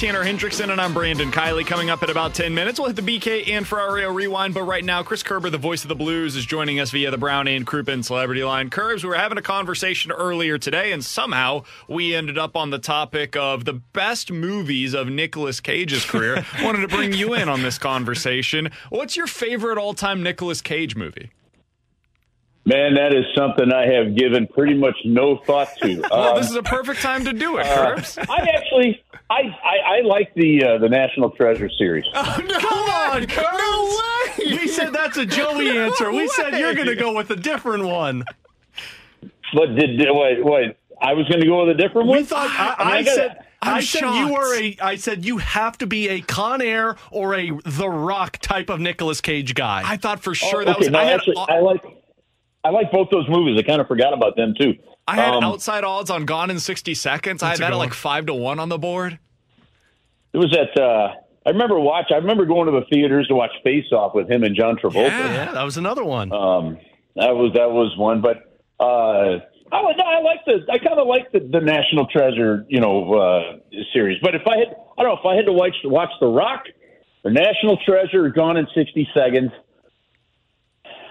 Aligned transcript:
Tanner 0.00 0.24
Hendrickson, 0.24 0.70
and 0.70 0.80
I'm 0.80 0.94
Brandon 0.94 1.30
Kiley. 1.30 1.66
Coming 1.66 1.90
up 1.90 2.02
in 2.02 2.08
about 2.08 2.32
10 2.32 2.54
minutes, 2.54 2.80
we'll 2.80 2.88
hit 2.88 2.96
the 2.96 3.02
BK 3.02 3.50
and 3.50 3.66
Ferrario 3.66 4.14
rewind. 4.14 4.54
But 4.54 4.62
right 4.62 4.82
now, 4.82 5.02
Chris 5.02 5.22
Kerber, 5.22 5.50
the 5.50 5.58
voice 5.58 5.82
of 5.82 5.88
the 5.88 5.94
Blues, 5.94 6.36
is 6.36 6.46
joining 6.46 6.80
us 6.80 6.90
via 6.90 7.10
the 7.10 7.18
Brown 7.18 7.46
and 7.46 7.66
Crouppen 7.66 8.02
Celebrity 8.02 8.42
Line. 8.42 8.70
Curbs, 8.70 9.04
we 9.04 9.10
were 9.10 9.16
having 9.16 9.36
a 9.36 9.42
conversation 9.42 10.10
earlier 10.10 10.56
today, 10.56 10.92
and 10.92 11.04
somehow 11.04 11.64
we 11.86 12.14
ended 12.14 12.38
up 12.38 12.56
on 12.56 12.70
the 12.70 12.78
topic 12.78 13.36
of 13.36 13.66
the 13.66 13.74
best 13.74 14.32
movies 14.32 14.94
of 14.94 15.10
Nicolas 15.10 15.60
Cage's 15.60 16.06
career. 16.06 16.46
Wanted 16.62 16.80
to 16.80 16.88
bring 16.88 17.12
you 17.12 17.34
in 17.34 17.50
on 17.50 17.60
this 17.60 17.76
conversation. 17.76 18.70
What's 18.88 19.18
your 19.18 19.26
favorite 19.26 19.76
all 19.76 19.92
time 19.92 20.22
Nicolas 20.22 20.62
Cage 20.62 20.96
movie? 20.96 21.30
Man, 22.66 22.94
that 22.94 23.14
is 23.14 23.24
something 23.34 23.72
I 23.72 23.86
have 23.90 24.14
given 24.16 24.46
pretty 24.46 24.74
much 24.74 24.94
no 25.04 25.38
thought 25.46 25.68
to. 25.82 26.00
Well, 26.10 26.34
Um, 26.34 26.36
this 26.40 26.50
is 26.50 26.56
a 26.56 26.62
perfect 26.62 27.00
time 27.00 27.24
to 27.24 27.32
do 27.32 27.56
it, 27.56 27.66
uh, 27.66 27.96
I 28.28 28.46
actually, 28.54 29.02
I, 29.30 29.40
I, 29.64 29.98
I 29.98 30.00
like 30.04 30.32
the 30.34 30.62
uh, 30.64 30.78
the 30.78 30.88
National 30.88 31.30
Treasure 31.30 31.70
series. 31.78 32.04
Oh, 32.14 32.36
Come 32.60 32.90
on, 32.90 33.26
Curbs. 33.26 34.60
We 34.60 34.68
said 34.68 34.92
that's 34.92 35.16
a 35.16 35.26
Joey 35.26 35.70
answer. 35.78 36.12
We 36.12 36.28
said 36.28 36.58
you're 36.58 36.74
going 36.74 36.86
to 36.86 36.94
go 36.96 37.14
with 37.14 37.30
a 37.30 37.36
different 37.36 37.84
one. 37.84 38.24
But 39.54 39.74
did, 39.74 39.98
did 39.98 40.08
wait, 40.10 40.44
wait? 40.44 40.76
I 41.02 41.14
was 41.14 41.26
going 41.28 41.40
to 41.40 41.46
go 41.46 41.64
with 41.66 41.74
a 41.76 41.78
different 41.82 42.08
one. 42.08 42.18
We 42.18 42.24
thought 42.24 42.48
I, 42.50 42.84
mean, 42.84 42.94
I 42.94 43.02
gotta- 43.02 43.16
said 43.16 43.44
I'm 43.62 43.74
I 43.74 43.80
said 43.80 44.00
you 44.02 44.28
shocked. 44.28 44.32
were 44.32 44.54
a 44.58 44.76
I 44.80 44.96
said 44.96 45.24
you 45.24 45.38
have 45.38 45.76
to 45.78 45.86
be 45.86 46.08
a 46.08 46.20
Con 46.20 46.62
Air 46.62 46.96
or 47.10 47.34
a 47.34 47.50
The 47.64 47.88
Rock 47.88 48.38
type 48.38 48.70
of 48.70 48.80
Nicolas 48.80 49.20
Cage 49.20 49.54
guy. 49.54 49.82
I 49.84 49.96
thought 49.96 50.22
for 50.22 50.30
Oh, 50.30 50.34
sure 50.34 50.64
that 50.64 50.78
was. 50.78 50.88
no, 50.88 50.98
I 50.98 51.04
had, 51.04 51.14
actually, 51.20 51.36
I 51.36 51.58
like, 51.60 51.82
I 52.64 52.70
like 52.70 52.92
both 52.92 53.08
those 53.10 53.28
movies. 53.28 53.58
I 53.58 53.62
kind 53.66 53.80
of 53.80 53.86
forgot 53.88 54.12
about 54.12 54.36
them 54.36 54.54
too. 54.58 54.74
I 55.08 55.16
had 55.16 55.34
Um, 55.34 55.44
outside 55.44 55.82
odds 55.82 56.10
on 56.10 56.24
Gone 56.24 56.50
in 56.50 56.58
60 56.60 56.94
Seconds. 56.94 57.42
I 57.42 57.46
had 57.46 57.52
That's 57.52 57.60
that 57.60 57.72
at 57.72 57.76
like 57.76 57.94
five 57.94 58.26
to 58.26 58.34
one 58.34 58.58
on 58.60 58.68
the 58.68 58.78
board. 58.78 59.18
It 60.32 60.38
was 60.38 60.56
at. 60.56 60.78
Uh, 60.80 61.08
I 61.46 61.50
remember 61.50 61.80
watch. 61.80 62.06
I 62.12 62.16
remember 62.16 62.44
going 62.44 62.66
to 62.66 62.72
the 62.72 62.84
theaters 62.92 63.26
to 63.28 63.34
watch 63.34 63.50
Face 63.64 63.86
Off 63.92 64.14
with 64.14 64.30
him 64.30 64.44
and 64.44 64.54
John 64.54 64.76
Travolta. 64.76 65.08
yeah, 65.10 65.52
that 65.52 65.62
was 65.64 65.76
another 65.78 66.04
one. 66.04 66.32
Um, 66.32 66.78
that 67.16 67.34
was 67.34 67.52
that 67.54 67.70
was 67.70 67.96
one, 67.96 68.20
but 68.20 68.36
uh, 68.78 69.38
I 69.72 69.82
no, 69.96 70.04
I 70.04 70.20
like 70.20 70.44
the 70.46 70.60
I 70.70 70.78
kind 70.78 70.98
of 71.00 71.06
like 71.08 71.32
the, 71.32 71.40
the 71.40 71.60
National 71.60 72.06
Treasure, 72.06 72.64
you 72.68 72.80
know, 72.80 73.14
uh, 73.14 73.56
series. 73.92 74.18
But 74.22 74.34
if 74.34 74.42
I 74.46 74.58
had, 74.58 74.68
I 74.98 75.02
don't 75.02 75.14
know, 75.14 75.18
if 75.18 75.26
I 75.26 75.34
had 75.34 75.46
to 75.46 75.52
watch 75.52 75.74
watch 75.84 76.10
The 76.20 76.26
Rock, 76.28 76.64
or 77.24 77.30
National 77.32 77.78
Treasure, 77.84 78.26
or 78.26 78.28
Gone 78.28 78.56
in 78.58 78.68
sixty 78.74 79.08
seconds, 79.14 79.50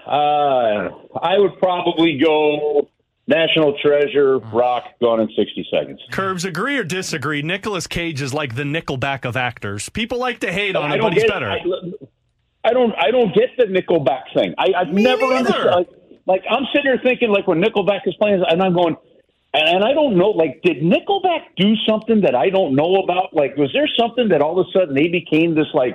uh, 0.06 0.90
I 1.22 1.38
would 1.38 1.58
probably 1.58 2.18
go 2.18 2.88
National 3.26 3.76
Treasure, 3.80 4.38
Rock, 4.38 4.84
Gone 5.00 5.20
in 5.20 5.28
sixty 5.36 5.66
seconds. 5.72 6.00
Curbs 6.10 6.44
agree 6.44 6.76
or 6.76 6.84
disagree? 6.84 7.42
Nicolas 7.42 7.86
Cage 7.86 8.20
is 8.22 8.34
like 8.34 8.56
the 8.56 8.64
Nickelback 8.64 9.24
of 9.24 9.36
actors. 9.36 9.88
People 9.88 10.18
like 10.18 10.40
to 10.40 10.52
hate 10.52 10.74
on 10.74 10.90
I 10.90 10.96
him, 10.96 11.02
but 11.02 11.12
he's 11.14 11.24
better. 11.24 11.48
I, 11.50 11.58
I 12.64 12.72
don't. 12.72 12.92
I 12.98 13.10
don't 13.10 13.34
get 13.34 13.50
the 13.56 13.64
Nickelback 13.64 14.34
thing. 14.34 14.54
I, 14.58 14.72
I've 14.76 14.92
Me 14.92 15.02
never 15.02 15.22
neither. 15.22 15.54
understood. 15.54 15.74
Like, 15.74 15.88
like 16.26 16.42
I'm 16.50 16.64
sitting 16.74 16.90
here 16.90 17.00
thinking, 17.02 17.30
like 17.30 17.46
when 17.46 17.62
Nickelback 17.62 18.00
is 18.06 18.14
playing, 18.20 18.42
and 18.48 18.62
I'm 18.62 18.74
going, 18.74 18.96
and, 19.54 19.68
and 19.76 19.84
I 19.84 19.92
don't 19.92 20.16
know. 20.16 20.30
Like, 20.30 20.60
did 20.62 20.78
Nickelback 20.78 21.42
do 21.56 21.74
something 21.88 22.22
that 22.22 22.34
I 22.34 22.50
don't 22.50 22.74
know 22.74 22.96
about? 22.96 23.32
Like, 23.32 23.56
was 23.56 23.70
there 23.72 23.88
something 23.98 24.28
that 24.30 24.42
all 24.42 24.58
of 24.60 24.66
a 24.66 24.70
sudden 24.78 24.94
they 24.94 25.08
became 25.08 25.54
this 25.54 25.68
like, 25.72 25.94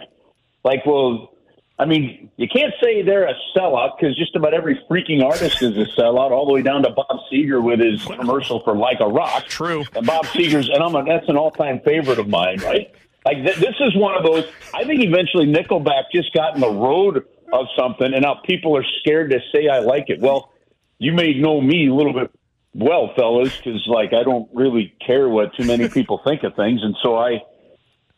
like, 0.63 0.85
well, 0.85 1.34
I 1.77 1.85
mean, 1.85 2.29
you 2.37 2.47
can't 2.47 2.73
say 2.81 3.01
they're 3.01 3.27
a 3.27 3.33
sellout 3.55 3.97
because 3.99 4.17
just 4.17 4.35
about 4.35 4.53
every 4.53 4.79
freaking 4.89 5.23
artist 5.23 5.61
is 5.61 5.77
a 5.77 5.85
sellout, 5.99 6.31
all 6.31 6.45
the 6.45 6.53
way 6.53 6.61
down 6.61 6.83
to 6.83 6.89
Bob 6.89 7.19
Seger 7.31 7.61
with 7.61 7.81
his 7.81 8.03
commercial 8.05 8.61
for 8.63 8.75
Like 8.75 9.01
a 9.01 9.07
Rock. 9.07 9.45
True. 9.47 9.83
And 9.93 10.05
Bob 10.05 10.25
Seger's, 10.27 10.69
and 10.69 10.81
I'm 10.81 10.95
a, 10.95 11.03
that's 11.03 11.27
an 11.27 11.35
all-time 11.35 11.81
favorite 11.83 12.17
of 12.17 12.29
mine, 12.29 12.59
right? 12.59 12.93
Like 13.25 13.43
th- 13.43 13.57
this 13.57 13.75
is 13.81 13.95
one 13.95 14.15
of 14.15 14.23
those. 14.23 14.45
I 14.73 14.85
think 14.85 15.01
eventually 15.01 15.47
Nickelback 15.47 16.03
just 16.13 16.31
got 16.33 16.55
in 16.55 16.61
the 16.61 16.71
road 16.71 17.25
of 17.51 17.65
something, 17.77 18.13
and 18.13 18.21
now 18.21 18.35
people 18.45 18.77
are 18.77 18.85
scared 19.01 19.31
to 19.31 19.39
say 19.51 19.67
I 19.67 19.79
like 19.79 20.05
it. 20.07 20.21
Well, 20.21 20.53
you 20.99 21.11
may 21.11 21.33
know 21.33 21.59
me 21.59 21.89
a 21.89 21.93
little 21.93 22.13
bit 22.13 22.31
well, 22.73 23.13
fellas, 23.15 23.55
because 23.57 23.85
like 23.87 24.13
I 24.13 24.23
don't 24.23 24.49
really 24.53 24.93
care 25.05 25.27
what 25.27 25.55
too 25.55 25.65
many 25.65 25.89
people 25.89 26.21
think 26.23 26.43
of 26.43 26.55
things, 26.55 26.83
and 26.83 26.95
so 27.01 27.17
I, 27.17 27.41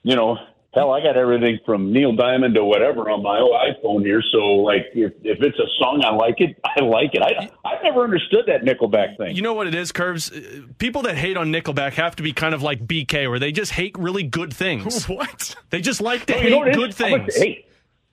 you 0.04 0.16
know, 0.16 0.38
hell, 0.78 0.92
I 0.94 1.02
got 1.02 1.18
everything 1.18 1.60
from 1.66 1.92
Neil 1.92 2.14
Diamond 2.16 2.56
to 2.56 2.64
whatever 2.64 3.10
on 3.10 3.24
my 3.24 3.40
old 3.40 3.54
iPhone 3.54 4.06
here. 4.06 4.22
So 4.32 4.38
like, 4.38 4.86
if 4.94 5.14
if 5.24 5.42
it's 5.42 5.58
a 5.60 5.68
song 5.80 6.02
I 6.06 6.12
like 6.12 6.36
it, 6.40 6.58
I 6.66 6.82
like 6.84 7.12
it. 7.14 7.22
I 7.22 7.50
I've 7.68 7.84
never 7.84 8.04
understood 8.04 8.46
that 8.48 8.62
Nickelback 8.64 9.18
thing. 9.18 9.36
You 9.36 9.42
know 9.42 9.54
what 9.54 9.68
it 9.68 9.76
is, 9.76 9.92
Curbs? 9.92 10.32
Uh, 10.32 10.62
People 10.78 11.02
that 11.04 11.18
hate 11.18 11.38
on 11.38 11.52
Nickelback 11.52 11.94
have 11.94 12.16
to 12.18 12.24
be 12.24 12.32
kind 12.34 12.54
of 12.54 12.62
like 12.64 12.86
BK, 12.86 13.30
where 13.30 13.40
they 13.40 13.52
just 13.52 13.72
hate 13.74 13.98
really 13.98 14.24
good 14.24 14.54
things. 14.54 15.06
What? 15.10 15.56
They 15.72 15.82
just 15.82 16.02
like 16.02 16.26
to 16.28 16.34
No, 16.34 16.40
hate 16.40 16.50
you 16.52 16.60
know 16.66 16.74
good 16.74 16.90
is? 16.92 16.98
How 17.00 17.06
things. 17.10 17.36
hey, 17.36 17.66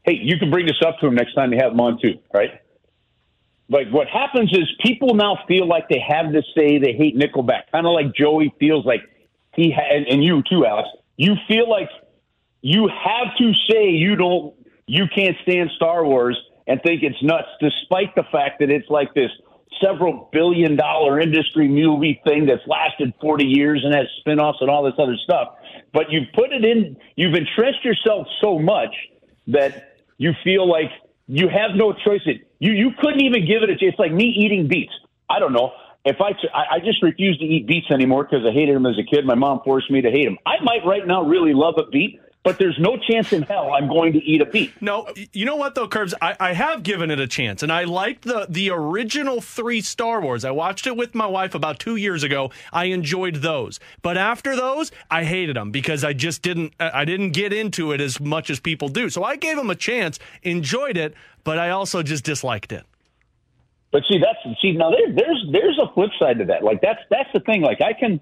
hey, 0.04 0.18
you 0.22 0.38
can 0.38 0.50
bring 0.50 0.66
this 0.66 0.80
up 0.86 0.98
to 1.00 1.06
him 1.06 1.14
next 1.14 1.34
time 1.34 1.52
you 1.52 1.58
have 1.62 1.72
him 1.72 1.80
on 1.80 2.00
too, 2.00 2.18
right? 2.32 2.60
Like 3.68 3.88
what 3.90 4.08
happens 4.08 4.52
is 4.52 4.68
people 4.84 5.14
now 5.14 5.38
feel 5.48 5.66
like 5.66 5.88
they 5.88 5.98
have 6.06 6.32
to 6.32 6.42
say 6.56 6.78
they 6.78 6.92
hate 6.92 7.16
Nickelback, 7.16 7.70
kind 7.72 7.86
of 7.86 7.92
like 7.92 8.14
Joey 8.14 8.54
feels 8.60 8.84
like 8.84 9.00
he 9.54 9.70
ha- 9.70 9.88
and, 9.90 10.06
and 10.06 10.22
you 10.24 10.42
too, 10.48 10.66
Alex. 10.66 10.88
You 11.16 11.34
feel 11.48 11.68
like 11.68 11.88
you 12.64 12.88
have 12.88 13.36
to 13.36 13.52
say 13.70 13.90
you 13.90 14.16
don't, 14.16 14.54
you 14.86 15.04
can't 15.14 15.36
stand 15.42 15.70
Star 15.76 16.02
Wars 16.02 16.38
and 16.66 16.80
think 16.82 17.02
it's 17.02 17.22
nuts, 17.22 17.48
despite 17.60 18.14
the 18.14 18.22
fact 18.32 18.60
that 18.60 18.70
it's 18.70 18.88
like 18.88 19.12
this 19.12 19.30
several 19.84 20.30
billion 20.32 20.74
dollar 20.74 21.20
industry 21.20 21.68
movie 21.68 22.22
thing 22.26 22.46
that's 22.46 22.66
lasted 22.66 23.12
40 23.20 23.44
years 23.44 23.82
and 23.84 23.94
has 23.94 24.06
spin-offs 24.20 24.58
and 24.62 24.70
all 24.70 24.82
this 24.82 24.94
other 24.98 25.16
stuff. 25.24 25.56
But 25.92 26.04
you've 26.08 26.32
put 26.34 26.52
it 26.52 26.64
in, 26.64 26.96
you've 27.16 27.34
entrenched 27.34 27.84
yourself 27.84 28.26
so 28.42 28.58
much 28.58 28.94
that 29.48 29.96
you 30.16 30.32
feel 30.42 30.66
like 30.66 30.90
you 31.26 31.48
have 31.48 31.72
no 31.74 31.92
choice. 31.92 32.22
It 32.24 32.48
you 32.60 32.72
you 32.72 32.92
couldn't 32.98 33.20
even 33.20 33.46
give 33.46 33.62
it 33.62 33.68
a. 33.68 33.76
Chance. 33.76 33.92
It's 33.92 33.98
like 33.98 34.12
me 34.12 34.24
eating 34.24 34.68
beets. 34.68 34.92
I 35.28 35.38
don't 35.38 35.52
know 35.52 35.72
if 36.06 36.16
I 36.18 36.30
I 36.56 36.76
I 36.76 36.78
just 36.80 37.02
refuse 37.02 37.36
to 37.38 37.44
eat 37.44 37.66
beets 37.66 37.90
anymore 37.90 38.24
because 38.24 38.46
I 38.48 38.52
hated 38.52 38.74
them 38.74 38.86
as 38.86 38.96
a 38.98 39.04
kid. 39.04 39.26
My 39.26 39.34
mom 39.34 39.60
forced 39.64 39.90
me 39.90 40.00
to 40.00 40.10
hate 40.10 40.24
them. 40.24 40.38
I 40.46 40.62
might 40.62 40.86
right 40.86 41.06
now 41.06 41.24
really 41.24 41.52
love 41.52 41.74
a 41.76 41.90
beet, 41.90 42.20
but 42.44 42.58
there's 42.58 42.78
no 42.78 42.98
chance 42.98 43.32
in 43.32 43.42
hell 43.42 43.72
I'm 43.72 43.88
going 43.88 44.12
to 44.12 44.22
eat 44.22 44.42
a 44.42 44.44
beet. 44.44 44.70
No, 44.80 45.08
you 45.32 45.46
know 45.46 45.56
what 45.56 45.74
though, 45.74 45.88
Curbs? 45.88 46.14
I, 46.20 46.36
I 46.38 46.52
have 46.52 46.82
given 46.82 47.10
it 47.10 47.18
a 47.18 47.26
chance, 47.26 47.62
and 47.62 47.72
I 47.72 47.84
liked 47.84 48.22
the 48.22 48.46
the 48.48 48.70
original 48.70 49.40
three 49.40 49.80
Star 49.80 50.20
Wars. 50.20 50.44
I 50.44 50.50
watched 50.50 50.86
it 50.86 50.96
with 50.96 51.14
my 51.14 51.26
wife 51.26 51.54
about 51.54 51.80
two 51.80 51.96
years 51.96 52.22
ago. 52.22 52.50
I 52.72 52.84
enjoyed 52.86 53.36
those, 53.36 53.80
but 54.02 54.16
after 54.16 54.54
those, 54.54 54.92
I 55.10 55.24
hated 55.24 55.56
them 55.56 55.70
because 55.70 56.04
I 56.04 56.12
just 56.12 56.42
didn't 56.42 56.74
I 56.78 57.00
I 57.00 57.04
didn't 57.06 57.30
get 57.30 57.52
into 57.52 57.92
it 57.92 58.00
as 58.00 58.20
much 58.20 58.50
as 58.50 58.60
people 58.60 58.88
do. 58.88 59.08
So 59.08 59.24
I 59.24 59.36
gave 59.36 59.56
them 59.56 59.70
a 59.70 59.74
chance, 59.74 60.18
enjoyed 60.42 60.96
it, 60.96 61.14
but 61.42 61.58
I 61.58 61.70
also 61.70 62.02
just 62.02 62.24
disliked 62.24 62.72
it. 62.72 62.84
But 63.90 64.02
see, 64.10 64.18
that's 64.18 64.60
see 64.60 64.72
now 64.72 64.90
there, 64.90 65.14
there's 65.14 65.46
there's 65.50 65.78
a 65.80 65.92
flip 65.94 66.10
side 66.18 66.38
to 66.40 66.44
that. 66.46 66.62
Like 66.62 66.82
that's 66.82 67.00
that's 67.10 67.30
the 67.32 67.40
thing. 67.40 67.62
Like 67.62 67.80
I 67.80 67.94
can. 67.94 68.20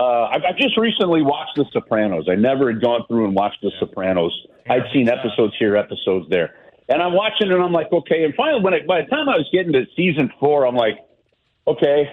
Uh, 0.00 0.30
I've, 0.32 0.40
I've 0.48 0.56
just 0.56 0.78
recently 0.78 1.20
watched 1.20 1.56
The 1.56 1.66
Sopranos. 1.72 2.24
I 2.26 2.34
never 2.34 2.72
had 2.72 2.80
gone 2.80 3.04
through 3.06 3.26
and 3.26 3.34
watched 3.34 3.60
The 3.60 3.70
Sopranos. 3.78 4.32
I'd 4.70 4.84
seen 4.94 5.10
episodes 5.10 5.52
here, 5.58 5.76
episodes 5.76 6.26
there, 6.30 6.54
and 6.88 7.02
I'm 7.02 7.12
watching 7.12 7.48
it. 7.48 7.52
and 7.52 7.62
I'm 7.62 7.72
like, 7.72 7.92
okay. 7.92 8.24
And 8.24 8.34
finally, 8.34 8.62
when 8.62 8.72
it, 8.72 8.86
by 8.86 9.02
the 9.02 9.08
time 9.08 9.28
I 9.28 9.36
was 9.36 9.46
getting 9.52 9.74
to 9.74 9.84
season 9.94 10.32
four, 10.40 10.66
I'm 10.66 10.74
like, 10.74 10.96
okay, 11.66 12.08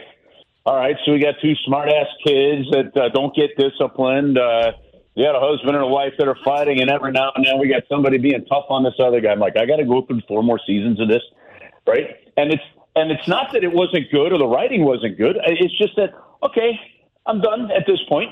all 0.66 0.76
right. 0.76 0.98
So 1.06 1.14
we 1.14 1.20
got 1.20 1.36
two 1.42 1.54
smart 1.66 1.88
ass 1.88 2.08
kids 2.26 2.68
that 2.72 2.92
uh, 2.98 3.08
don't 3.14 3.34
get 3.34 3.56
disciplined. 3.58 4.38
Uh, 4.38 4.74
you 5.16 5.24
got 5.24 5.38
a 5.38 5.40
husband 5.40 5.74
and 5.74 5.86
a 5.86 5.88
wife 5.88 6.12
that 6.20 6.28
are 6.28 6.38
fighting, 6.44 6.82
and 6.82 6.90
every 6.90 7.14
now 7.14 7.32
and 7.38 7.46
then 7.46 7.58
we 7.58 7.70
got 7.70 7.84
somebody 7.88 8.18
being 8.18 8.44
tough 8.50 8.66
on 8.68 8.84
this 8.84 8.96
other 9.00 9.22
guy. 9.22 9.32
I'm 9.32 9.40
like, 9.40 9.56
I 9.58 9.66
got 9.66 9.78
to 9.78 9.86
go 9.86 10.02
through 10.02 10.22
four 10.28 10.44
more 10.44 10.60
seasons 10.68 11.00
of 11.00 11.08
this, 11.08 11.24
right? 11.88 12.18
And 12.36 12.52
it's 12.52 12.64
and 12.98 13.12
it's 13.12 13.30
not 13.30 13.54
that 13.54 13.64
it 13.64 13.72
wasn't 13.72 14.12
good 14.12 14.34
or 14.34 14.38
the 14.38 14.46
writing 14.48 14.84
wasn't 14.84 15.18
good. 15.18 15.38
It's 15.46 15.78
just 15.78 15.96
that 15.96 16.12
okay, 16.44 16.78
I'm 17.28 17.42
done 17.42 17.70
at 17.72 17.86
this 17.86 18.00
point. 18.10 18.32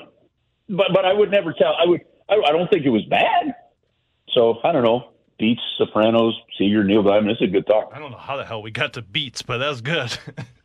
But 0.68 0.86
but 0.92 1.04
I 1.04 1.12
would 1.12 1.30
never 1.30 1.52
tell. 1.52 1.74
I 1.80 1.86
would. 1.86 2.00
I, 2.28 2.34
I 2.34 2.52
don't 2.52 2.68
think 2.68 2.84
it 2.84 2.90
was 2.90 3.04
bad. 3.04 3.54
So 4.32 4.58
I 4.64 4.72
don't 4.72 4.82
know. 4.82 5.10
Beets, 5.38 5.60
Sopranos, 5.76 6.34
Seger, 6.58 6.84
Neil 6.84 7.02
Diamond. 7.02 7.30
It's 7.30 7.42
a 7.42 7.46
good 7.46 7.66
talk. 7.66 7.92
I 7.94 7.98
don't 7.98 8.10
know 8.10 8.16
how 8.16 8.36
the 8.36 8.44
hell 8.44 8.62
we 8.62 8.70
got 8.70 8.94
to 8.94 9.02
beets, 9.02 9.42
but 9.42 9.58
that's 9.58 9.82
good. 9.82 10.16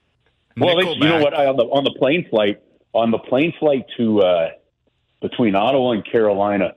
well, 0.57 0.81
you 0.81 0.99
know 0.99 1.21
what? 1.21 1.37
I, 1.37 1.45
on 1.47 1.57
the 1.57 1.63
on 1.63 1.83
the 1.83 1.93
plane 1.99 2.25
flight 2.29 2.61
on 2.93 3.11
the 3.11 3.17
plane 3.17 3.53
flight 3.59 3.85
to 3.97 4.21
uh, 4.21 4.49
between 5.21 5.55
Ottawa 5.55 5.91
and 5.91 6.05
Carolina, 6.09 6.73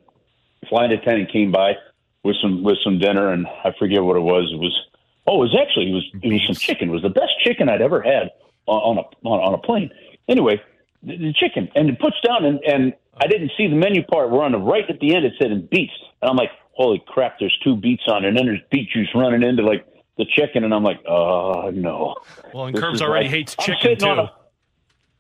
flight 0.68 0.92
attendant 0.92 1.32
came 1.32 1.52
by 1.52 1.76
with 2.22 2.36
some 2.40 2.62
with 2.62 2.78
some 2.82 2.98
dinner, 2.98 3.32
and 3.32 3.46
I 3.46 3.72
forget 3.78 4.02
what 4.02 4.16
it 4.16 4.20
was. 4.20 4.50
It 4.52 4.58
was 4.58 4.78
oh, 5.26 5.36
it 5.36 5.52
was 5.52 5.56
actually 5.60 5.90
it 5.90 5.94
was 5.94 6.04
it 6.22 6.32
was 6.32 6.46
some 6.46 6.56
chicken. 6.56 6.88
It 6.88 6.92
was 6.92 7.02
the 7.02 7.10
best 7.10 7.32
chicken 7.40 7.68
I'd 7.68 7.82
ever 7.82 8.02
had 8.02 8.30
on, 8.66 8.98
on 8.98 8.98
a 8.98 9.28
on, 9.28 9.40
on 9.40 9.54
a 9.54 9.58
plane. 9.58 9.90
Anyway, 10.28 10.60
the, 11.04 11.16
the 11.16 11.32
chicken, 11.32 11.68
and 11.74 11.88
it 11.90 11.98
puts 11.98 12.16
down, 12.26 12.44
and 12.44 12.60
and 12.64 12.92
I 13.16 13.26
didn't 13.26 13.52
see 13.56 13.68
the 13.68 13.76
menu 13.76 14.02
part. 14.04 14.30
We're 14.30 14.42
on 14.42 14.52
the 14.52 14.58
right 14.58 14.84
at 14.88 15.00
the 15.00 15.14
end. 15.14 15.24
It 15.24 15.34
said 15.40 15.50
in 15.50 15.66
beets, 15.66 15.92
and 16.22 16.30
I'm 16.30 16.36
like, 16.36 16.50
holy 16.72 17.02
crap! 17.06 17.38
There's 17.38 17.56
two 17.62 17.76
beets 17.76 18.04
on 18.08 18.24
it, 18.24 18.28
and 18.28 18.38
then 18.38 18.46
there's 18.46 18.62
beet 18.70 18.90
juice 18.90 19.08
running 19.14 19.42
into 19.42 19.62
like 19.62 19.86
the 20.18 20.24
chicken, 20.24 20.64
and 20.64 20.72
I'm 20.74 20.82
like, 20.82 21.00
oh 21.06 21.70
no. 21.70 22.16
Well, 22.52 22.66
and 22.66 22.76
Curbs 22.76 23.02
already 23.02 23.26
like, 23.26 23.34
hates 23.34 23.56
chicken 23.56 23.98
too. 23.98 24.06
A, 24.06 24.32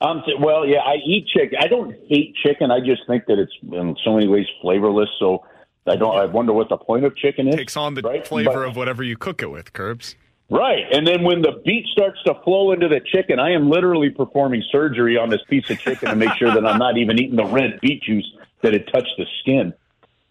I'm 0.00 0.22
th- 0.24 0.38
well, 0.40 0.66
yeah, 0.66 0.80
I 0.80 0.96
eat 0.96 1.26
chicken. 1.28 1.58
I 1.60 1.66
don't 1.66 1.94
hate 2.08 2.34
chicken. 2.36 2.70
I 2.70 2.80
just 2.80 3.02
think 3.06 3.26
that 3.26 3.38
it's 3.38 3.52
in 3.62 3.96
so 4.04 4.14
many 4.14 4.28
ways 4.28 4.46
flavorless. 4.60 5.08
So 5.18 5.44
I 5.86 5.96
don't. 5.96 6.16
I 6.16 6.26
wonder 6.26 6.52
what 6.52 6.68
the 6.68 6.76
point 6.76 7.04
of 7.04 7.16
chicken 7.16 7.48
is. 7.48 7.56
Takes 7.56 7.76
on 7.76 7.94
the 7.94 8.02
right? 8.02 8.26
flavor 8.26 8.52
but, 8.52 8.68
of 8.68 8.76
whatever 8.76 9.02
you 9.02 9.16
cook 9.16 9.42
it 9.42 9.50
with, 9.50 9.72
Curbs. 9.72 10.16
Right, 10.50 10.84
and 10.92 11.06
then 11.06 11.22
when 11.22 11.40
the 11.42 11.62
beet 11.64 11.86
starts 11.86 12.22
to 12.24 12.34
flow 12.44 12.72
into 12.72 12.86
the 12.86 13.00
chicken, 13.00 13.38
I 13.38 13.52
am 13.52 13.70
literally 13.70 14.10
performing 14.10 14.62
surgery 14.70 15.16
on 15.16 15.30
this 15.30 15.40
piece 15.48 15.68
of 15.70 15.78
chicken 15.78 16.10
to 16.10 16.16
make 16.16 16.34
sure 16.34 16.52
that 16.52 16.66
I'm 16.66 16.78
not 16.78 16.98
even 16.98 17.18
eating 17.18 17.36
the 17.36 17.46
red 17.46 17.80
beet 17.80 18.02
juice 18.02 18.30
that 18.62 18.74
it 18.74 18.86
touched 18.92 19.14
the 19.16 19.26
skin. 19.40 19.72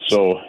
So 0.08 0.40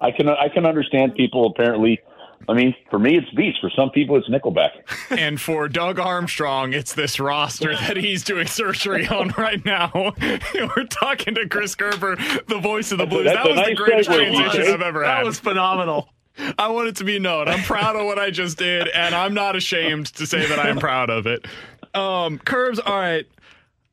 I 0.00 0.10
can 0.10 0.28
I 0.28 0.48
can 0.48 0.66
understand 0.66 1.14
people 1.14 1.46
apparently 1.46 2.00
I 2.48 2.54
mean, 2.54 2.74
for 2.90 2.98
me, 2.98 3.16
it's 3.16 3.30
Beets. 3.30 3.58
For 3.58 3.70
some 3.70 3.90
people, 3.90 4.16
it's 4.16 4.28
Nickelback. 4.28 4.70
and 5.10 5.40
for 5.40 5.68
Doug 5.68 5.98
Armstrong, 5.98 6.72
it's 6.72 6.94
this 6.94 7.20
roster 7.20 7.76
that 7.76 7.96
he's 7.96 8.24
doing 8.24 8.46
surgery 8.46 9.06
on 9.06 9.34
right 9.36 9.64
now. 9.64 9.92
We're 10.54 10.86
talking 10.86 11.34
to 11.34 11.48
Chris 11.48 11.74
Kerber, 11.74 12.16
the 12.48 12.58
voice 12.58 12.92
of 12.92 12.98
the 12.98 13.06
Blues. 13.06 13.26
That's 13.26 13.36
that 13.36 13.46
was 13.46 13.56
nice 13.56 13.68
the 13.68 13.74
greatest 13.74 14.10
transition 14.10 14.74
I've 14.74 14.80
ever 14.80 15.04
had. 15.04 15.18
That 15.18 15.24
was 15.24 15.38
phenomenal. 15.38 16.08
I 16.58 16.68
want 16.68 16.88
it 16.88 16.96
to 16.96 17.04
be 17.04 17.18
known. 17.18 17.48
I'm 17.48 17.62
proud 17.64 17.96
of 17.96 18.06
what 18.06 18.18
I 18.18 18.30
just 18.30 18.58
did, 18.58 18.88
and 18.88 19.14
I'm 19.14 19.34
not 19.34 19.56
ashamed 19.56 20.06
to 20.14 20.26
say 20.26 20.46
that 20.46 20.58
I'm 20.58 20.78
proud 20.78 21.10
of 21.10 21.26
it. 21.26 21.46
Um, 21.94 22.38
Curbs, 22.38 22.78
all 22.78 22.98
right. 22.98 23.26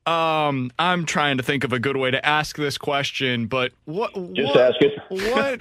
Um, 0.06 0.72
I'm 0.80 1.06
trying 1.06 1.38
to 1.38 1.44
think 1.44 1.64
of 1.66 1.74
a 1.74 1.80
good 1.80 1.98
way 1.98 2.12
to 2.12 2.26
ask 2.26 2.56
this 2.56 2.78
question, 2.78 3.48
but 3.48 3.74
what? 3.86 4.14
Just 4.34 4.56
what, 4.56 4.58
ask 4.58 4.76
it. 4.82 4.94
what? 5.34 5.60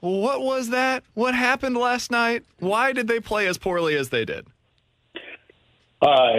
What 0.00 0.42
was 0.42 0.70
that? 0.70 1.04
What 1.14 1.34
happened 1.34 1.76
last 1.76 2.10
night? 2.10 2.44
Why 2.58 2.92
did 2.92 3.06
they 3.06 3.20
play 3.20 3.46
as 3.46 3.58
poorly 3.58 3.94
as 3.96 4.08
they 4.08 4.24
did? 4.24 4.46
Uh, 6.00 6.32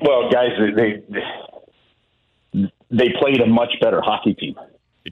well, 0.00 0.30
guys, 0.30 0.52
they 0.76 1.02
they 2.90 3.08
played 3.20 3.40
a 3.42 3.46
much 3.46 3.74
better 3.80 4.00
hockey 4.00 4.32
team. 4.34 4.54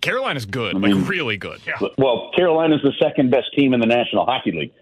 Carolina's 0.04 0.46
good, 0.46 0.74
I 0.74 0.78
mean, 0.78 1.00
like 1.00 1.08
really 1.08 1.36
good. 1.36 1.60
Yeah. 1.66 1.88
Well, 1.98 2.30
Carolina's 2.36 2.82
the 2.82 2.92
second 3.00 3.30
best 3.30 3.52
team 3.56 3.72
in 3.74 3.80
the 3.80 3.86
National 3.86 4.24
Hockey 4.26 4.52
League 4.52 4.72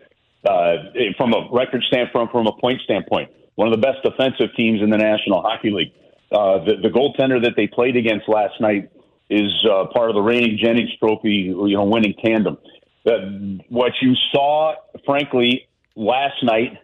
uh, 0.45 0.91
from 1.17 1.33
a 1.33 1.49
record 1.53 1.83
standpoint, 1.85 2.31
from 2.33 2.47
a 2.47 2.53
point 2.53 2.81
standpoint. 2.83 3.31
One 3.55 3.73
of 3.73 3.81
the 3.81 3.87
best 3.87 4.03
defensive 4.03 4.55
teams 4.57 4.83
in 4.83 4.91
the 4.91 4.99
National 4.99 5.43
Hockey 5.43 5.71
League. 5.71 5.93
Uh, 6.31 6.65
the, 6.65 6.77
the 6.83 6.89
goaltender 6.89 7.43
that 7.43 7.53
they 7.57 7.67
played 7.67 7.97
against 7.97 8.29
last 8.29 8.61
night 8.61 8.91
is 9.29 9.51
uh, 9.71 9.87
part 9.93 10.09
of 10.09 10.15
the 10.15 10.23
reigning 10.23 10.59
Jennings 10.59 10.91
Trophy, 10.99 11.55
you 11.55 11.77
know, 11.77 11.85
winning 11.85 12.15
tandem 12.25 12.59
that 13.05 13.61
what 13.69 13.93
you 14.01 14.15
saw, 14.33 14.75
frankly, 15.05 15.69
last 15.97 16.43
night. 16.43 16.79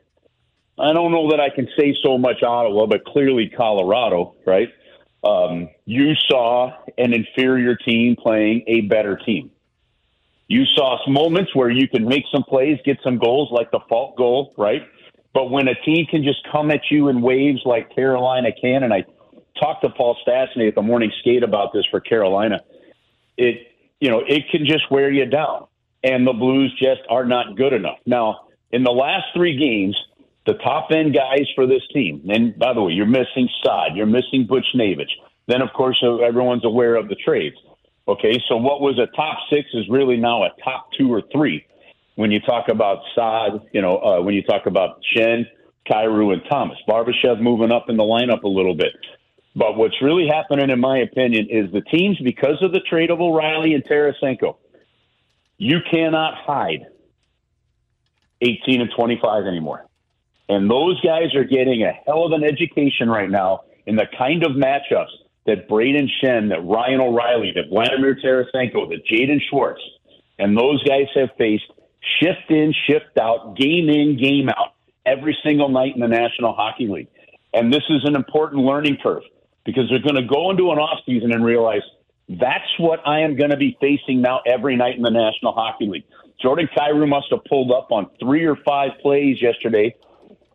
I 0.78 0.92
don't 0.92 1.10
know 1.10 1.30
that 1.30 1.40
I 1.40 1.50
can 1.50 1.68
say 1.76 1.96
so 2.02 2.18
much 2.18 2.42
Ottawa, 2.42 2.86
but 2.86 3.04
clearly 3.04 3.48
Colorado, 3.48 4.34
right? 4.46 4.68
Um, 5.24 5.68
you 5.84 6.14
saw 6.28 6.72
an 6.96 7.12
inferior 7.12 7.76
team 7.76 8.16
playing 8.16 8.64
a 8.66 8.82
better 8.82 9.16
team. 9.16 9.50
You 10.46 10.64
saw 10.64 10.98
moments 11.08 11.54
where 11.54 11.70
you 11.70 11.88
can 11.88 12.06
make 12.06 12.24
some 12.32 12.42
plays, 12.42 12.78
get 12.84 12.98
some 13.02 13.18
goals, 13.18 13.50
like 13.52 13.70
the 13.70 13.80
Faulk 13.88 14.16
goal, 14.16 14.54
right? 14.56 14.82
But 15.34 15.50
when 15.50 15.68
a 15.68 15.74
team 15.74 16.06
can 16.06 16.24
just 16.24 16.46
come 16.50 16.70
at 16.70 16.90
you 16.90 17.08
in 17.08 17.20
waves 17.20 17.60
like 17.64 17.94
Carolina 17.94 18.50
can, 18.58 18.82
and 18.82 18.94
I 18.94 19.04
talked 19.60 19.82
to 19.84 19.90
Paul 19.90 20.16
Stastny 20.26 20.68
at 20.68 20.74
the 20.74 20.82
morning 20.82 21.12
skate 21.20 21.42
about 21.42 21.72
this 21.72 21.84
for 21.90 22.00
Carolina, 22.00 22.60
it 23.36 23.72
you 24.00 24.10
know 24.10 24.22
it 24.26 24.44
can 24.50 24.64
just 24.64 24.90
wear 24.90 25.10
you 25.10 25.26
down 25.26 25.66
and 26.02 26.26
the 26.26 26.32
Blues 26.32 26.72
just 26.78 27.00
are 27.10 27.24
not 27.24 27.56
good 27.56 27.72
enough. 27.72 27.98
Now, 28.06 28.48
in 28.70 28.84
the 28.84 28.92
last 28.92 29.26
three 29.34 29.56
games, 29.56 29.96
the 30.48 30.54
top 30.54 30.88
end 30.90 31.14
guys 31.14 31.46
for 31.54 31.66
this 31.66 31.82
team, 31.92 32.22
and 32.30 32.58
by 32.58 32.72
the 32.72 32.80
way, 32.80 32.94
you're 32.94 33.04
missing 33.04 33.50
Saad, 33.62 33.94
you're 33.94 34.06
missing 34.06 34.46
Butch 34.48 34.64
Navich. 34.74 35.10
Then, 35.46 35.60
of 35.60 35.68
course, 35.74 36.02
uh, 36.02 36.16
everyone's 36.16 36.64
aware 36.64 36.96
of 36.96 37.08
the 37.08 37.16
trades. 37.16 37.56
Okay, 38.08 38.42
so 38.48 38.56
what 38.56 38.80
was 38.80 38.98
a 38.98 39.14
top 39.14 39.36
six 39.50 39.68
is 39.74 39.86
really 39.90 40.16
now 40.16 40.44
a 40.44 40.48
top 40.64 40.88
two 40.96 41.12
or 41.12 41.22
three. 41.30 41.66
When 42.14 42.30
you 42.30 42.40
talk 42.40 42.70
about 42.70 43.00
Saad, 43.14 43.60
you 43.74 43.82
know, 43.82 43.98
uh, 43.98 44.22
when 44.22 44.34
you 44.34 44.42
talk 44.42 44.64
about 44.64 45.00
Schenn, 45.14 45.44
Kyrou, 45.86 46.32
and 46.32 46.40
Thomas, 46.50 46.78
Barbashev 46.88 47.42
moving 47.42 47.70
up 47.70 47.90
in 47.90 47.98
the 47.98 48.02
lineup 48.02 48.42
a 48.42 48.48
little 48.48 48.74
bit. 48.74 48.92
But 49.54 49.76
what's 49.76 50.00
really 50.00 50.28
happening, 50.28 50.70
in 50.70 50.80
my 50.80 50.98
opinion, 50.98 51.48
is 51.50 51.70
the 51.72 51.82
teams, 51.82 52.18
because 52.24 52.62
of 52.62 52.72
the 52.72 52.80
trade 52.80 53.10
of 53.10 53.20
O'Reilly 53.20 53.74
and 53.74 53.84
Tarasenko, 53.84 54.56
you 55.58 55.80
cannot 55.90 56.34
hide 56.36 56.86
18 58.40 58.80
and 58.80 58.90
25 58.96 59.44
anymore. 59.44 59.84
And 60.48 60.70
those 60.70 61.00
guys 61.00 61.34
are 61.34 61.44
getting 61.44 61.82
a 61.82 61.92
hell 62.06 62.24
of 62.24 62.32
an 62.32 62.44
education 62.44 63.08
right 63.08 63.30
now 63.30 63.62
in 63.86 63.96
the 63.96 64.06
kind 64.16 64.44
of 64.44 64.52
matchups 64.52 65.12
that 65.46 65.68
Brayden 65.68 66.08
Schenn, 66.22 66.50
that 66.50 66.64
Ryan 66.64 67.00
O'Reilly, 67.00 67.52
that 67.54 67.68
Vladimir 67.70 68.14
Tarasenko, 68.16 68.88
that 68.90 69.02
Jaden 69.10 69.40
Schwartz, 69.50 69.80
and 70.38 70.56
those 70.56 70.82
guys 70.84 71.06
have 71.14 71.30
faced 71.38 71.70
shift 72.20 72.50
in, 72.50 72.74
shift 72.86 73.18
out, 73.20 73.56
game 73.56 73.88
in, 73.88 74.18
game 74.22 74.48
out 74.48 74.74
every 75.04 75.36
single 75.44 75.68
night 75.68 75.94
in 75.94 76.00
the 76.00 76.08
National 76.08 76.54
Hockey 76.54 76.86
League. 76.86 77.08
And 77.52 77.72
this 77.72 77.84
is 77.88 78.04
an 78.04 78.14
important 78.14 78.64
learning 78.64 78.98
curve 79.02 79.22
because 79.64 79.84
they're 79.90 80.00
going 80.00 80.22
to 80.22 80.28
go 80.28 80.50
into 80.50 80.70
an 80.70 80.78
off 80.78 81.00
season 81.04 81.32
and 81.32 81.44
realize– 81.44 81.82
that's 82.28 82.78
what 82.78 83.00
I 83.06 83.20
am 83.20 83.36
going 83.36 83.50
to 83.50 83.56
be 83.56 83.76
facing 83.80 84.20
now 84.20 84.40
every 84.46 84.76
night 84.76 84.96
in 84.96 85.02
the 85.02 85.10
National 85.10 85.52
Hockey 85.52 85.86
League. 85.86 86.04
Jordan 86.40 86.68
Kyrou 86.76 87.08
must 87.08 87.26
have 87.30 87.40
pulled 87.48 87.72
up 87.72 87.90
on 87.90 88.10
three 88.20 88.44
or 88.44 88.56
five 88.66 88.90
plays 89.00 89.40
yesterday 89.40 89.94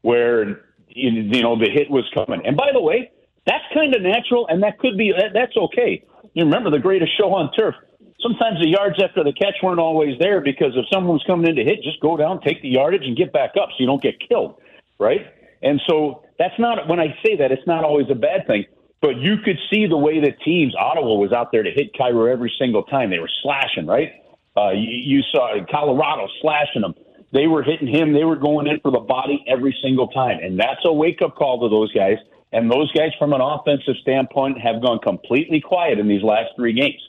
where 0.03 0.61
you 0.87 1.41
know 1.41 1.57
the 1.57 1.69
hit 1.69 1.89
was 1.89 2.05
coming. 2.13 2.45
And 2.45 2.55
by 2.55 2.69
the 2.71 2.79
way, 2.79 3.11
that's 3.47 3.63
kind 3.73 3.95
of 3.95 4.01
natural, 4.01 4.47
and 4.47 4.61
that 4.63 4.77
could 4.77 4.97
be 4.97 5.11
that's 5.33 5.57
okay. 5.57 6.03
You 6.33 6.45
remember 6.45 6.69
the 6.69 6.79
greatest 6.79 7.17
show 7.17 7.33
on 7.33 7.51
turf. 7.51 7.75
Sometimes 8.21 8.59
the 8.61 8.69
yards 8.69 9.01
after 9.03 9.23
the 9.23 9.33
catch 9.33 9.55
weren't 9.61 9.79
always 9.79 10.17
there 10.19 10.39
because 10.39 10.71
if 10.75 10.85
someone 10.91 11.13
was 11.13 11.23
coming 11.27 11.49
in 11.49 11.55
to 11.55 11.63
hit, 11.63 11.83
just 11.83 11.99
go 11.99 12.15
down, 12.15 12.39
take 12.41 12.61
the 12.61 12.69
yardage, 12.69 13.03
and 13.03 13.17
get 13.17 13.33
back 13.33 13.51
up 13.61 13.69
so 13.69 13.75
you 13.79 13.85
don't 13.85 14.01
get 14.01 14.15
killed, 14.29 14.61
right? 14.97 15.27
And 15.61 15.81
so 15.87 16.23
that's 16.39 16.57
not 16.57 16.87
when 16.87 16.99
I 16.99 17.17
say 17.25 17.35
that 17.37 17.51
it's 17.51 17.67
not 17.67 17.83
always 17.83 18.07
a 18.09 18.15
bad 18.15 18.47
thing. 18.47 18.65
But 19.01 19.17
you 19.17 19.35
could 19.43 19.57
see 19.69 19.85
the 19.85 19.97
way 19.97 20.21
that 20.21 20.39
teams, 20.45 20.73
Ottawa 20.79 21.15
was 21.15 21.33
out 21.33 21.51
there 21.51 21.63
to 21.63 21.71
hit 21.71 21.93
Kyrou 21.93 22.31
every 22.31 22.53
single 22.57 22.83
time. 22.83 23.09
They 23.09 23.19
were 23.19 23.29
slashing, 23.41 23.85
right? 23.85 24.13
Uh, 24.55 24.71
you, 24.71 25.17
you 25.17 25.21
saw 25.29 25.53
Colorado 25.69 26.27
slashing 26.41 26.81
them. 26.81 26.93
They 27.33 27.47
were 27.47 27.63
hitting 27.63 27.87
him. 27.87 28.13
They 28.13 28.23
were 28.23 28.35
going 28.35 28.67
in 28.67 28.79
for 28.79 28.91
the 28.91 28.99
body 28.99 29.43
every 29.47 29.75
single 29.81 30.07
time. 30.07 30.37
And 30.41 30.59
that's 30.59 30.81
a 30.85 30.93
wake 30.93 31.21
up 31.23 31.35
call 31.35 31.59
to 31.61 31.69
those 31.69 31.91
guys. 31.91 32.17
And 32.51 32.71
those 32.71 32.91
guys, 32.91 33.09
from 33.17 33.33
an 33.33 33.41
offensive 33.41 33.95
standpoint, 34.01 34.61
have 34.61 34.81
gone 34.81 34.99
completely 34.99 35.59
quiet 35.59 35.97
in 35.97 36.07
these 36.07 36.21
last 36.21 36.51
three 36.55 36.73
games. 36.73 37.01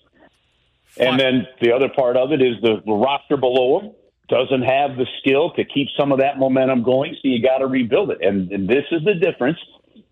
And 0.99 1.21
then 1.21 1.47
the 1.61 1.73
other 1.73 1.90
part 1.90 2.16
of 2.16 2.33
it 2.33 2.40
is 2.40 2.54
the, 2.62 2.81
the 2.87 2.93
roster 2.93 3.37
below 3.37 3.81
them 3.81 3.93
doesn't 4.28 4.62
have 4.62 4.97
the 4.97 5.07
skill 5.19 5.50
to 5.52 5.64
keep 5.64 5.88
some 5.99 6.12
of 6.12 6.21
that 6.21 6.38
momentum 6.38 6.83
going. 6.83 7.14
So 7.14 7.28
you 7.28 7.43
got 7.43 7.59
to 7.59 7.66
rebuild 7.66 8.11
it. 8.11 8.19
And, 8.23 8.50
and 8.50 8.66
this 8.66 8.85
is 8.90 9.04
the 9.04 9.14
difference 9.14 9.59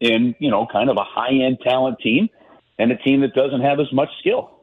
in, 0.00 0.34
you 0.38 0.50
know, 0.50 0.66
kind 0.70 0.90
of 0.90 0.98
a 0.98 1.04
high 1.04 1.32
end 1.32 1.58
talent 1.64 1.98
team 2.00 2.28
and 2.78 2.92
a 2.92 2.96
team 2.96 3.22
that 3.22 3.32
doesn't 3.32 3.62
have 3.62 3.80
as 3.80 3.90
much 3.92 4.10
skill. 4.18 4.61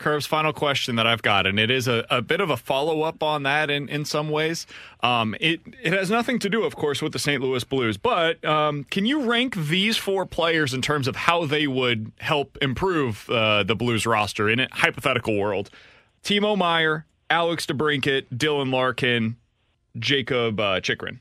Curbs 0.00 0.26
final 0.26 0.52
question 0.52 0.96
that 0.96 1.06
I've 1.06 1.22
got, 1.22 1.46
and 1.46 1.60
it 1.60 1.70
is 1.70 1.86
a, 1.86 2.04
a 2.10 2.20
bit 2.20 2.40
of 2.40 2.50
a 2.50 2.56
follow 2.56 3.02
up 3.02 3.22
on 3.22 3.44
that 3.44 3.70
in, 3.70 3.88
in 3.88 4.04
some 4.04 4.30
ways. 4.30 4.66
Um, 5.02 5.36
it 5.40 5.60
it 5.82 5.92
has 5.92 6.10
nothing 6.10 6.38
to 6.40 6.48
do, 6.48 6.64
of 6.64 6.74
course, 6.74 7.00
with 7.00 7.12
the 7.12 7.18
St. 7.18 7.40
Louis 7.40 7.62
Blues, 7.62 7.96
but 7.96 8.44
um, 8.44 8.84
can 8.84 9.06
you 9.06 9.22
rank 9.30 9.54
these 9.54 9.96
four 9.96 10.26
players 10.26 10.74
in 10.74 10.82
terms 10.82 11.06
of 11.06 11.14
how 11.14 11.44
they 11.44 11.66
would 11.66 12.10
help 12.18 12.58
improve 12.60 13.28
uh, 13.30 13.62
the 13.62 13.76
Blues 13.76 14.06
roster 14.06 14.48
in 14.48 14.58
a 14.58 14.68
hypothetical 14.72 15.38
world? 15.38 15.70
Timo 16.24 16.56
Meier, 16.56 17.06
Alex 17.28 17.66
DeBrincat, 17.66 18.26
Dylan 18.34 18.72
Larkin, 18.72 19.36
Jakob 19.98 20.58
uh, 20.58 20.80
Chychrun. 20.80 21.20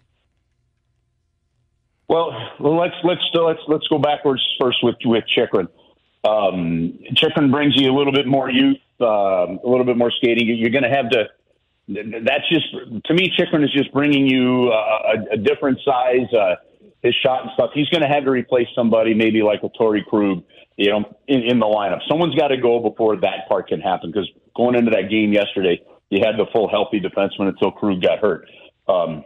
Well, 2.07 2.33
let's 2.59 2.95
let's 3.03 3.21
let's 3.33 3.59
let's 3.67 3.87
go 3.87 3.99
backwards 3.99 4.41
first 4.59 4.79
with 4.81 4.95
with 5.05 5.23
Chychrun. 5.27 5.67
Um, 6.23 6.99
Chychrun 7.15 7.51
brings 7.51 7.75
you 7.75 7.91
a 7.91 7.95
little 7.95 8.13
bit 8.13 8.27
more 8.27 8.49
youth, 8.49 8.77
uh, 8.99 9.05
a 9.05 9.67
little 9.67 9.85
bit 9.85 9.97
more 9.97 10.11
skating. 10.11 10.47
You're 10.47 10.69
going 10.69 10.83
to 10.83 10.89
have 10.89 11.09
to. 11.11 11.25
That's 11.87 12.47
just 12.49 12.67
to 13.05 13.13
me. 13.13 13.31
Chychrun 13.35 13.63
is 13.63 13.71
just 13.71 13.91
bringing 13.93 14.27
you 14.27 14.71
a, 14.71 15.33
a 15.33 15.37
different 15.37 15.79
size. 15.83 16.31
Uh, 16.33 16.55
his 17.01 17.15
shot 17.23 17.43
and 17.43 17.51
stuff. 17.53 17.71
He's 17.73 17.89
going 17.89 18.01
to 18.01 18.09
have 18.09 18.25
to 18.25 18.31
replace 18.31 18.67
somebody, 18.75 19.13
maybe 19.13 19.41
like 19.41 19.63
a 19.63 19.69
Torey 19.69 20.05
Krug, 20.05 20.43
you 20.75 20.91
know, 20.91 21.17
in, 21.27 21.43
in 21.43 21.59
the 21.59 21.65
lineup. 21.65 21.99
Someone's 22.07 22.35
got 22.35 22.49
to 22.49 22.57
go 22.57 22.79
before 22.79 23.15
that 23.17 23.47
part 23.47 23.67
can 23.67 23.79
happen. 23.79 24.11
Because 24.11 24.29
going 24.55 24.75
into 24.75 24.91
that 24.91 25.09
game 25.09 25.31
yesterday, 25.31 25.81
you 26.09 26.23
had 26.23 26.37
the 26.37 26.45
full 26.51 26.67
healthy 26.69 26.99
defenseman 26.99 27.47
until 27.47 27.71
Krug 27.71 28.01
got 28.01 28.19
hurt. 28.19 28.49
Um, 28.87 29.23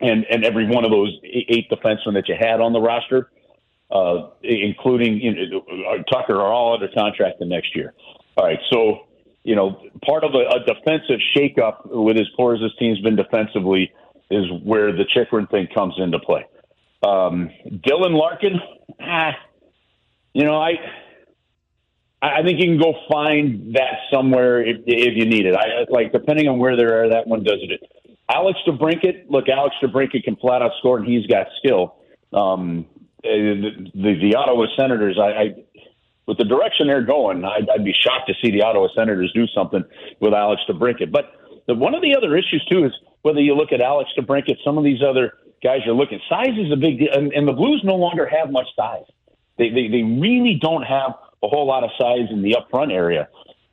and 0.00 0.24
and 0.30 0.44
every 0.44 0.66
one 0.66 0.84
of 0.84 0.90
those 0.90 1.18
eight 1.24 1.70
defensemen 1.70 2.14
that 2.14 2.28
you 2.28 2.36
had 2.38 2.60
on 2.60 2.72
the 2.72 2.80
roster 2.80 3.30
uh, 3.92 4.28
including 4.42 5.20
you 5.20 5.50
know, 5.50 6.02
Tucker, 6.10 6.36
are 6.36 6.52
all 6.52 6.74
under 6.74 6.88
contract 6.88 7.38
the 7.38 7.46
next 7.46 7.74
year. 7.74 7.94
All 8.36 8.46
right, 8.46 8.58
so 8.70 9.06
you 9.42 9.56
know 9.56 9.82
part 10.04 10.24
of 10.24 10.34
a, 10.34 10.48
a 10.48 10.64
defensive 10.64 11.20
shakeup 11.36 11.86
with 11.86 12.16
as 12.16 12.28
poor 12.36 12.54
as 12.54 12.60
this 12.60 12.72
team's 12.78 13.00
been 13.00 13.16
defensively 13.16 13.92
is 14.30 14.46
where 14.62 14.92
the 14.92 15.04
Chychrun 15.04 15.46
thing 15.48 15.66
comes 15.74 15.94
into 15.98 16.18
play. 16.18 16.44
Um, 17.02 17.50
Dylan 17.66 18.16
Larkin, 18.16 18.60
ah, 19.00 19.32
you 20.34 20.44
know 20.44 20.60
I. 20.60 20.72
I 22.22 22.42
think 22.42 22.60
you 22.60 22.66
can 22.66 22.78
go 22.78 22.92
find 23.10 23.74
that 23.76 23.94
somewhere 24.12 24.60
if, 24.60 24.76
if 24.84 25.16
you 25.16 25.24
need 25.24 25.46
it. 25.46 25.54
I 25.54 25.86
like 25.88 26.12
depending 26.12 26.48
on 26.48 26.58
where 26.58 26.76
they 26.76 26.84
are, 26.84 27.08
that 27.08 27.26
one 27.26 27.42
does 27.42 27.60
it. 27.62 27.80
Alex 28.30 28.58
DeBrincat, 28.66 29.24
look, 29.30 29.48
Alex 29.48 29.74
DeBrincat 29.82 30.22
can 30.24 30.36
flat 30.36 30.60
out 30.60 30.72
score, 30.78 30.98
and 30.98 31.06
he's 31.06 31.26
got 31.26 31.46
skill. 31.58 31.96
Um, 32.34 32.84
the, 33.22 33.90
the, 33.94 34.14
the 34.20 34.34
Ottawa 34.36 34.66
Senators, 34.76 35.18
I, 35.20 35.28
I 35.28 35.54
with 36.26 36.38
the 36.38 36.44
direction 36.44 36.86
they're 36.86 37.04
going, 37.04 37.44
I'd, 37.44 37.68
I'd 37.68 37.84
be 37.84 37.92
shocked 37.92 38.28
to 38.28 38.34
see 38.42 38.52
the 38.52 38.62
Ottawa 38.62 38.88
Senators 38.94 39.32
do 39.34 39.46
something 39.48 39.82
with 40.20 40.32
Alex 40.32 40.62
DeBrincat. 40.68 41.10
But 41.10 41.32
the, 41.66 41.74
one 41.74 41.94
of 41.94 42.02
the 42.02 42.14
other 42.16 42.36
issues 42.36 42.64
too 42.70 42.84
is 42.84 42.92
whether 43.22 43.40
you 43.40 43.54
look 43.54 43.72
at 43.72 43.80
Alex 43.80 44.10
DeBrincat, 44.16 44.56
some 44.64 44.78
of 44.78 44.84
these 44.84 45.02
other 45.02 45.34
guys 45.62 45.80
you're 45.84 45.94
looking. 45.94 46.20
Size 46.28 46.56
is 46.56 46.72
a 46.72 46.76
big 46.76 46.98
deal, 46.98 47.12
and, 47.12 47.32
and 47.32 47.48
the 47.48 47.52
Blues 47.52 47.82
no 47.84 47.96
longer 47.96 48.26
have 48.26 48.50
much 48.50 48.66
size. 48.76 49.04
They, 49.58 49.68
they 49.70 49.88
they 49.88 50.02
really 50.02 50.58
don't 50.60 50.82
have 50.82 51.12
a 51.42 51.48
whole 51.48 51.66
lot 51.66 51.84
of 51.84 51.90
size 51.98 52.28
in 52.30 52.42
the 52.42 52.56
up 52.56 52.70
front 52.70 52.92
area. 52.92 53.28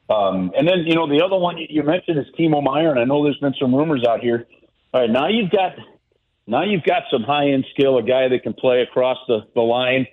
Um, 0.09 0.51
and 0.57 0.67
then 0.67 0.85
you 0.85 0.95
know 0.95 1.07
the 1.07 1.23
other 1.23 1.37
one 1.37 1.57
you 1.57 1.83
mentioned 1.83 2.17
is 2.17 2.25
Timo 2.37 2.63
Meier, 2.63 2.91
and 2.91 2.99
I 2.99 3.03
know 3.03 3.23
there's 3.23 3.39
been 3.39 3.55
some 3.59 3.73
rumors 3.73 4.03
out 4.07 4.19
here. 4.19 4.45
All 4.93 5.01
right, 5.01 5.09
now 5.09 5.27
you've 5.27 5.51
got 5.51 5.73
now 6.47 6.63
you've 6.63 6.83
got 6.83 7.03
some 7.11 7.23
high 7.23 7.49
end 7.49 7.65
skill, 7.71 7.97
a 7.97 8.03
guy 8.03 8.29
that 8.29 8.41
can 8.41 8.53
play 8.53 8.81
across 8.81 9.17
the, 9.27 9.45
the 9.53 9.61
line. 9.61 10.07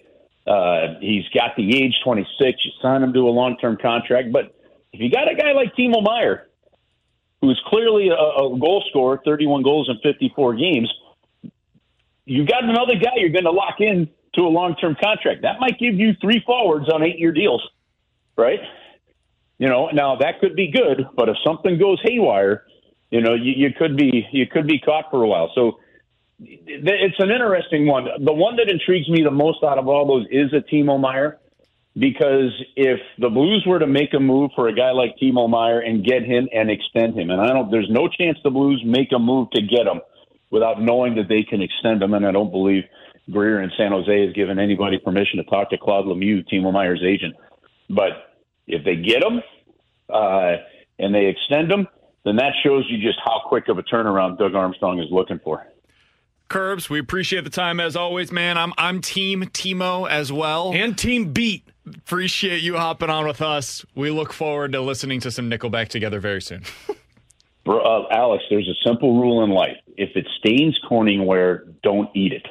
Uh, 0.46 0.98
he's 1.00 1.26
got 1.28 1.56
the 1.56 1.76
age 1.82 1.94
26. 2.04 2.64
You 2.64 2.72
sign 2.82 3.02
him 3.02 3.12
to 3.12 3.20
a 3.20 3.30
long 3.30 3.56
term 3.56 3.78
contract. 3.80 4.32
But 4.32 4.54
if 4.92 5.00
you 5.00 5.10
got 5.10 5.30
a 5.30 5.34
guy 5.34 5.52
like 5.52 5.74
Timo 5.76 6.02
Meier, 6.02 6.48
who's 7.40 7.60
clearly 7.66 8.08
a, 8.08 8.14
a 8.14 8.58
goal 8.58 8.84
scorer, 8.90 9.20
31 9.24 9.62
goals 9.62 9.88
in 9.88 9.98
54 10.02 10.54
games, 10.54 10.92
you've 12.24 12.48
got 12.48 12.64
another 12.64 12.94
guy 12.96 13.12
you're 13.16 13.30
going 13.30 13.44
to 13.44 13.52
lock 13.52 13.80
in 13.80 14.08
to 14.34 14.42
a 14.42 14.50
long 14.50 14.74
term 14.76 14.96
contract. 15.00 15.42
That 15.42 15.60
might 15.60 15.78
give 15.78 15.94
you 15.94 16.14
three 16.20 16.42
forwards 16.44 16.88
on 16.92 17.04
eight 17.04 17.18
year 17.18 17.32
deals, 17.32 17.62
right? 18.36 18.60
You 19.58 19.68
know, 19.68 19.88
now 19.92 20.16
that 20.16 20.40
could 20.40 20.56
be 20.56 20.70
good, 20.72 21.06
but 21.16 21.28
if 21.28 21.36
something 21.44 21.78
goes 21.78 22.00
haywire, 22.02 22.64
you 23.10 23.20
know, 23.20 23.34
you, 23.34 23.52
you 23.56 23.70
could 23.72 23.96
be 23.96 24.26
you 24.32 24.46
could 24.48 24.66
be 24.66 24.80
caught 24.80 25.10
for 25.12 25.22
a 25.22 25.28
while. 25.28 25.52
So 25.54 25.78
it's 26.40 27.16
an 27.18 27.30
interesting 27.30 27.86
one. 27.86 28.06
The 28.24 28.32
one 28.32 28.56
that 28.56 28.68
intrigues 28.68 29.08
me 29.08 29.22
the 29.22 29.30
most 29.30 29.62
out 29.62 29.78
of 29.78 29.88
all 29.88 30.06
those 30.06 30.26
is 30.30 30.52
a 30.52 30.60
Timo 30.60 31.00
Meier, 31.00 31.38
because 31.96 32.52
if 32.76 33.00
the 33.18 33.28
Blues 33.30 33.64
were 33.66 33.78
to 33.78 33.86
make 33.86 34.14
a 34.14 34.20
move 34.20 34.50
for 34.54 34.68
a 34.68 34.74
guy 34.74 34.90
like 34.90 35.16
Timo 35.22 35.48
Meier 35.48 35.80
and 35.80 36.04
get 36.04 36.24
him 36.24 36.48
and 36.52 36.70
extend 36.70 37.18
him, 37.18 37.30
and 37.30 37.40
I 37.40 37.48
don't, 37.48 37.70
there's 37.70 37.90
no 37.90 38.08
chance 38.08 38.38
the 38.42 38.50
Blues 38.50 38.82
make 38.84 39.12
a 39.12 39.18
move 39.18 39.50
to 39.52 39.62
get 39.62 39.86
him 39.86 40.00
without 40.50 40.80
knowing 40.80 41.14
that 41.16 41.28
they 41.28 41.42
can 41.42 41.62
extend 41.62 42.02
him, 42.02 42.14
and 42.14 42.26
I 42.26 42.32
don't 42.32 42.50
believe 42.50 42.84
Grier 43.30 43.62
in 43.62 43.70
San 43.76 43.92
Jose 43.92 44.26
has 44.26 44.34
given 44.34 44.58
anybody 44.58 44.98
permission 44.98 45.38
to 45.38 45.44
talk 45.44 45.70
to 45.70 45.78
Claude 45.78 46.06
Lemieux, 46.06 46.44
Timo 46.52 46.72
Meier's 46.72 47.02
agent. 47.02 47.34
But 47.88 48.34
if 48.66 48.84
they 48.84 48.96
get 48.96 49.22
him 49.22 49.42
uh, 50.12 50.56
and 50.98 51.14
they 51.14 51.26
extend 51.26 51.70
him, 51.70 51.88
then 52.24 52.36
that 52.36 52.52
shows 52.62 52.84
you 52.88 52.98
just 52.98 53.18
how 53.24 53.42
quick 53.46 53.68
of 53.68 53.78
a 53.78 53.82
turnaround 53.82 54.38
Doug 54.38 54.54
Armstrong 54.54 54.98
is 54.98 55.06
looking 55.10 55.38
for. 55.42 55.66
Curbs, 56.48 56.90
we 56.90 56.98
appreciate 56.98 57.44
the 57.44 57.50
time 57.50 57.80
as 57.80 57.96
always, 57.96 58.30
man. 58.30 58.58
I'm 58.58 58.72
I'm 58.78 59.00
Team 59.00 59.42
Timo 59.44 60.08
as 60.08 60.32
well. 60.32 60.72
And 60.72 60.96
Team 60.96 61.32
Beat. 61.32 61.68
Appreciate 61.86 62.62
you 62.62 62.76
hopping 62.76 63.10
on 63.10 63.26
with 63.26 63.42
us. 63.42 63.84
We 63.94 64.10
look 64.10 64.32
forward 64.32 64.72
to 64.72 64.80
listening 64.80 65.20
to 65.20 65.30
some 65.30 65.50
Nickelback 65.50 65.88
together 65.88 66.18
very 66.18 66.40
soon. 66.40 66.62
Bro, 67.64 67.80
uh, 67.80 68.08
Alex, 68.10 68.44
there's 68.50 68.68
a 68.68 68.88
simple 68.88 69.20
rule 69.20 69.42
in 69.42 69.50
life. 69.50 69.76
If 69.96 70.16
it 70.16 70.26
stains 70.38 70.78
Corningware, 70.88 71.74
don't 71.82 72.10
eat 72.14 72.32
it. 72.32 72.46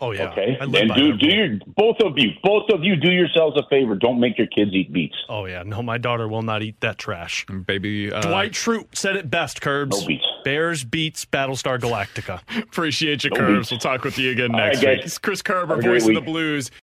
Oh 0.00 0.12
yeah. 0.12 0.30
Okay. 0.30 0.56
And 0.58 0.72
do 0.72 1.16
do 1.16 1.28
your 1.28 1.58
both 1.76 1.96
of 2.02 2.14
you 2.16 2.30
both 2.42 2.70
of 2.70 2.82
you 2.82 2.96
do 2.96 3.10
yourselves 3.10 3.56
a 3.58 3.68
favor. 3.68 3.94
Don't 3.94 4.18
make 4.18 4.38
your 4.38 4.46
kids 4.46 4.72
eat 4.72 4.92
beets. 4.92 5.16
Oh 5.28 5.44
yeah. 5.44 5.62
No, 5.62 5.82
my 5.82 5.98
daughter 5.98 6.26
will 6.26 6.42
not 6.42 6.62
eat 6.62 6.80
that 6.80 6.96
trash. 6.96 7.44
Baby 7.66 8.10
uh, 8.10 8.22
Dwight 8.22 8.52
Schrute 8.52 8.96
said 8.96 9.16
it 9.16 9.30
best. 9.30 9.60
Curbs. 9.60 10.00
No 10.00 10.06
beets. 10.06 10.24
Bears 10.44 10.84
beets 10.84 11.24
Battlestar 11.24 11.78
Galactica. 11.78 12.40
Appreciate 12.62 13.24
you, 13.24 13.30
no 13.30 13.36
Curbs. 13.36 13.70
We'll 13.70 13.80
talk 13.80 14.04
with 14.04 14.18
you 14.18 14.30
again 14.30 14.52
next 14.52 14.82
right, 14.84 14.98
week. 14.98 15.06
It's 15.06 15.18
Chris 15.18 15.42
Kerber, 15.42 15.80
voice 15.80 16.06
of 16.06 16.14
the 16.14 16.20
Blues. 16.20 16.70